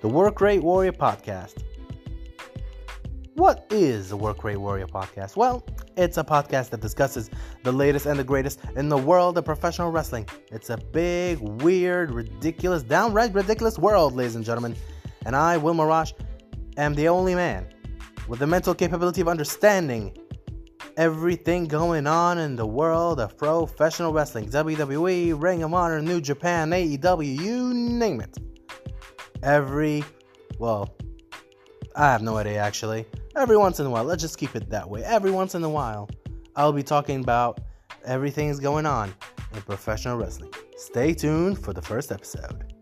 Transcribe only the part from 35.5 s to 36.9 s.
in a while, I'll be